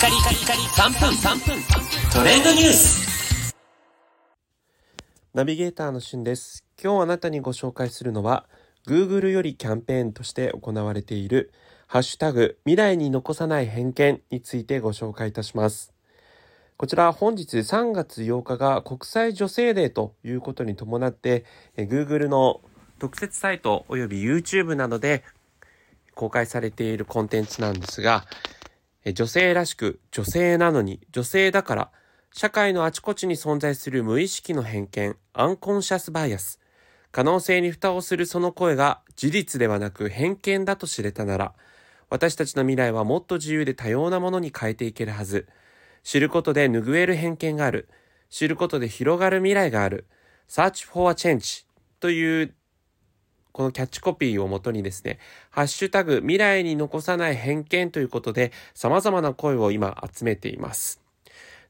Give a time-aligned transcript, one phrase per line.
[0.00, 1.62] カリカリカリ3分3分
[2.10, 3.54] トレンドニュース
[5.34, 6.64] ナビゲーターのしゅんです。
[6.82, 8.46] 今日あなたにご紹介するのは、
[8.86, 11.52] Google よりキャンペーンとして行われている、
[11.86, 15.92] ハッシュタグ未来に残さない偏見についてご紹介いたします。
[16.78, 21.44] こちら本日3月8日が国際女性デーということに伴って、
[21.76, 22.62] え Google の
[22.98, 25.24] 特設サイトおよび YouTube などで
[26.14, 28.24] 公開されているコンテンツなんですが、
[29.04, 31.90] 女性らしく女性なのに女性だから
[32.32, 36.60] 社会のあちこちに存在する無意識の偏見アンコンシャスバイアス。
[37.12, 41.54] 可能性に蓋をするその声が事実ではなく偏見だと知れたなら
[42.08, 45.48] 私たちの未来はもっと自由で多様なものに変えていけるはず。
[46.02, 47.88] 知ることで拭える偏見がある。
[48.28, 50.06] 知ることで広がる未来がある。
[50.48, 51.66] Search for a Change
[52.00, 52.54] という
[53.52, 55.18] このキャッチコピーをもとにですね、
[55.50, 61.00] ハッシュタグ未来に残さない偏見ということで様々な声を今集めています。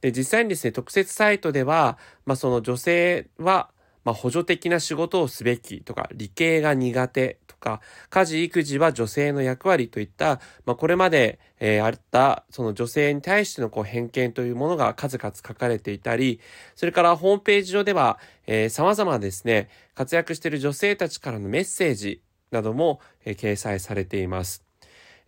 [0.00, 3.70] で、実際にですね、特設サイトでは、まあその女性は、
[4.04, 16.40] まあ補助的な仕事をすべきとか、理系が苦手か、家事育児は女性の役割といった、まあこれまで、えーあった、その女性に対してのこう偏見というものが数々書かれていたり、
[16.76, 24.64] それからホームページ上では、えー、様々ですね、活躍している女性たちからのメッセージなども、えー掲載されています。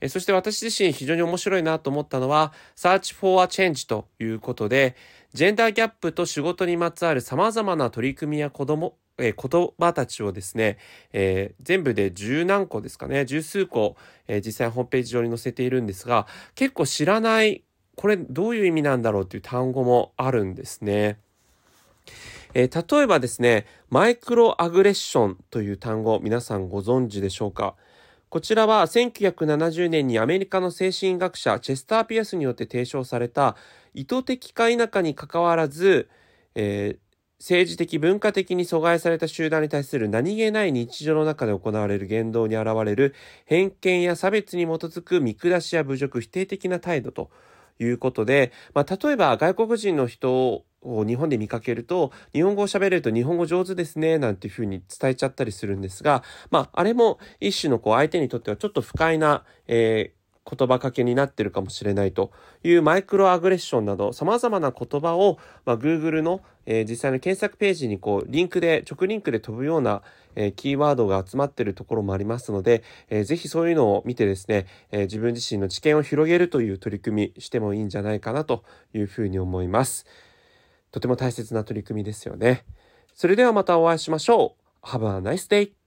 [0.09, 4.97] そして私自身非常に面白いなと思ったのは、Search for a Change ということで、
[5.35, 10.79] ジェンダーギャップと仕事にまつわる様々な取り組みや子供、え言葉たちをですね、
[11.13, 13.97] えー全部で十何個ですかね、十数個、
[14.29, 17.63] えー実際ホームページ上に載せているんですが、結構知らない、
[17.97, 21.19] これどういう意味なんだろうという単語もあるんですね。
[22.55, 27.75] えー例えばですね、マイクロアグレッションという単語、皆さんご存知でしょうか
[28.31, 33.57] こちらは1970年にアメリカの精神学者チェスター・ピアスによって提唱された
[33.93, 36.09] 意図的か否かにかかわらず、
[36.55, 37.10] えー
[37.41, 43.15] 政治的文化的に阻害された集団に対する何気ない日常の中で行われる言動に現れる
[43.47, 47.31] 偏見や差別に基づく見下しや侮辱否定的な態度と
[47.79, 62.33] いうことで、まあ、例えば外国人の人を日本で見かけると日本語を喋れると日本語上手ですねなんていうふうに伝えちゃったりするんですが、まあ、あれも一種のこう相手にとってはちょっと不快な、えー言葉かけになってるかもしれないと
[62.65, 70.03] いうマイクロアグレッションなど様々な言葉を、まあ、Google の、えー実際の検索ページにこうリンクで直リンクで飛ぶような、
[70.35, 78.65] えーキーワードが集まっているところもありますので、えーぜひそういうのを見てですね、えー自分自身の知見を広げるという取り組みしてもいいんじゃないかなと
[78.95, 80.07] いうふうに思います。
[80.91, 82.65] とても大切な取り組みですよね。
[83.15, 84.87] それではまたお会いしましょう。
[84.87, 85.80] Have a nice day!